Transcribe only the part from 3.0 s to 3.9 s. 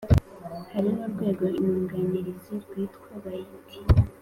Bayitu